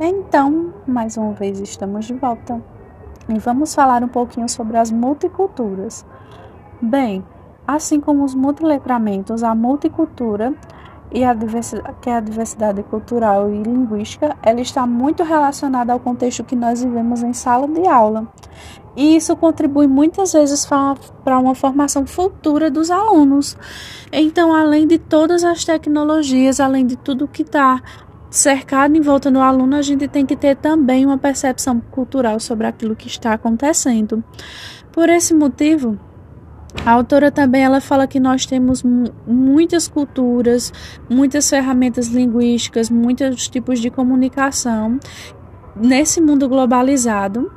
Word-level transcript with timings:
Então, 0.00 0.72
mais 0.86 1.16
uma 1.16 1.32
vez 1.32 1.60
estamos 1.60 2.06
de 2.06 2.14
volta 2.14 2.60
e 3.28 3.38
vamos 3.38 3.74
falar 3.74 4.02
um 4.02 4.08
pouquinho 4.08 4.48
sobre 4.48 4.76
as 4.76 4.90
multiculturas. 4.90 6.04
Bem, 6.80 7.24
assim 7.66 8.00
como 8.00 8.24
os 8.24 8.34
multiletramentos, 8.34 9.42
a 9.44 9.54
multicultura 9.54 10.54
e 11.12 11.22
a 11.22 11.36
que 12.00 12.08
é 12.08 12.16
a 12.16 12.20
diversidade 12.20 12.82
cultural 12.84 13.50
e 13.50 13.62
linguística, 13.62 14.34
ela 14.42 14.60
está 14.60 14.86
muito 14.86 15.22
relacionada 15.22 15.92
ao 15.92 16.00
contexto 16.00 16.42
que 16.42 16.56
nós 16.56 16.82
vivemos 16.82 17.22
em 17.22 17.34
sala 17.34 17.68
de 17.68 17.86
aula. 17.86 18.26
E 18.96 19.16
isso 19.16 19.36
contribui 19.36 19.86
muitas 19.86 20.32
vezes 20.32 20.66
para 20.66 21.38
uma 21.38 21.54
formação 21.54 22.06
futura 22.06 22.70
dos 22.70 22.90
alunos. 22.90 23.56
Então, 24.10 24.54
além 24.54 24.86
de 24.86 24.98
todas 24.98 25.44
as 25.44 25.64
tecnologias, 25.64 26.60
além 26.60 26.86
de 26.86 26.96
tudo 26.96 27.28
que 27.28 27.42
está 27.42 27.80
cercado 28.32 28.96
em 28.96 29.00
volta 29.02 29.30
do 29.30 29.38
aluno, 29.38 29.76
a 29.76 29.82
gente 29.82 30.08
tem 30.08 30.24
que 30.24 30.34
ter 30.34 30.56
também 30.56 31.04
uma 31.04 31.18
percepção 31.18 31.78
cultural 31.78 32.40
sobre 32.40 32.66
aquilo 32.66 32.96
que 32.96 33.06
está 33.06 33.34
acontecendo. 33.34 34.24
Por 34.90 35.10
esse 35.10 35.34
motivo, 35.34 36.00
a 36.84 36.92
autora 36.92 37.30
também 37.30 37.62
ela 37.62 37.80
fala 37.80 38.06
que 38.06 38.18
nós 38.18 38.46
temos 38.46 38.82
muitas 39.26 39.86
culturas, 39.86 40.72
muitas 41.10 41.48
ferramentas 41.48 42.08
linguísticas, 42.08 42.88
muitos 42.88 43.48
tipos 43.48 43.78
de 43.78 43.90
comunicação 43.90 44.98
nesse 45.76 46.20
mundo 46.20 46.48
globalizado 46.48 47.52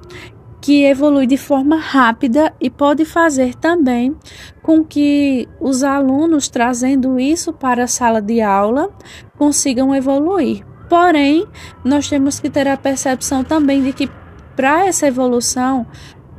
que 0.66 0.84
evolui 0.84 1.28
de 1.28 1.38
forma 1.38 1.78
rápida 1.78 2.52
e 2.60 2.72
pode 2.72 3.06
fazer 3.06 3.54
também 3.54 4.16
com 4.64 4.84
que 4.84 5.48
os 5.62 5.84
alunos 5.84 6.50
trazendo 6.50 7.20
isso 7.20 7.54
para 7.54 7.84
a 7.84 7.88
sala 7.88 8.20
de 8.20 8.42
aula 8.42 8.90
consigam 9.38 9.94
evoluir. 9.94 10.66
Porém, 10.90 11.46
nós 11.84 12.09
temos 12.09 12.40
que 12.40 12.50
ter 12.50 12.68
a 12.68 12.76
percepção 12.76 13.44
também 13.44 13.84
de 13.84 13.94
que 13.94 14.09
para 14.56 14.88
essa 14.88 15.06
evolução, 15.06 15.86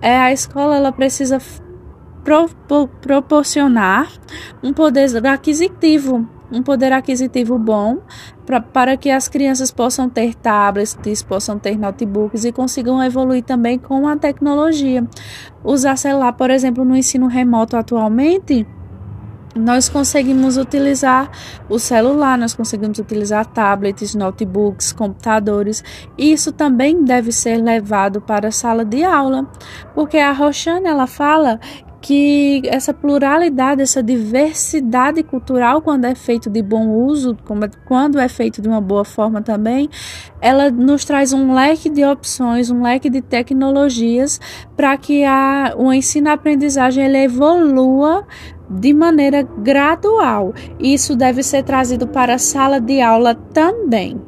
é, 0.03 0.19
a 0.19 0.33
escola 0.33 0.75
ela 0.75 0.91
precisa 0.91 1.39
pro, 2.25 2.49
pro, 2.67 2.89
proporcionar 2.89 4.11
um 4.61 4.73
poder 4.73 5.25
aquisitivo, 5.25 6.29
um 6.51 6.63
poder 6.63 6.93
aquisitivo 6.93 7.59
bom 7.59 7.99
pra, 8.45 8.61
para 8.61 8.97
que 8.97 9.11
as 9.11 9.29
crianças 9.29 9.71
possam 9.71 10.09
ter 10.09 10.35
tablets, 10.35 11.23
possam 11.23 11.59
ter 11.59 11.79
notebooks 11.79 12.45
e 12.45 12.53
consigam 12.53 13.03
evoluir 13.03 13.43
também 13.43 13.79
com 13.79 14.07
a 14.07 14.17
tecnologia. 14.17 15.05
Usar 15.65 15.97
celular, 15.97 16.33
por 16.33 16.51
exemplo, 16.51 16.85
no 16.85 16.97
ensino 16.97 17.27
remoto 17.27 17.77
atualmente, 17.77 18.67
nós 19.57 19.89
conseguimos 19.89 20.57
utilizar 20.57 21.31
o 21.69 21.79
celular, 21.79 22.37
nós 22.37 22.55
conseguimos 22.55 22.99
utilizar 22.99 23.47
tablets, 23.47 24.15
notebooks, 24.15 24.93
computadores. 24.93 25.83
Isso 26.17 26.53
também 26.53 27.03
deve 27.03 27.33
ser 27.33 27.57
levado 27.57 28.21
para 28.21 28.49
a 28.49 28.53
sala 28.53 28.85
de 28.85 29.03
aula, 29.03 29.47
porque 29.95 30.19
a 30.19 30.33
Roxane 30.33 30.87
ela 30.87 31.07
fala 31.07 31.59
que 32.01 32.63
essa 32.67 32.93
pluralidade, 32.95 33.83
essa 33.83 34.03
diversidade 34.03 35.23
cultural, 35.23 35.83
quando 35.83 36.05
é 36.05 36.15
feito 36.15 36.49
de 36.49 36.63
bom 36.63 36.89
uso, 36.89 37.37
quando 37.85 38.19
é 38.19 38.29
feito 38.29 38.63
de 38.63 38.69
uma 38.69 38.81
boa 38.81 39.05
forma 39.05 39.43
também, 39.43 39.89
ela 40.41 40.71
nos 40.71 41.05
traz 41.05 41.33
um 41.33 41.55
leque 41.55 41.89
de 41.89 42.05
opções, 42.05 42.71
um 42.71 42.83
leque 42.83 43.11
de 43.11 43.21
tecnologias 43.21 44.41
para 44.77 44.97
que 44.97 45.25
a, 45.25 45.75
o 45.77 45.93
ensino-aprendizagem 45.93 47.05
ele 47.05 47.19
evolua 47.19 48.27
de 48.69 48.93
maneira 48.93 49.43
gradual. 49.43 50.55
Isso 50.79 51.17
deve 51.17 51.43
ser 51.43 51.63
trazido 51.63 52.07
para 52.07 52.35
a 52.35 52.39
sala 52.39 52.81
de 52.81 53.01
aula 53.01 53.35
também. 53.35 54.21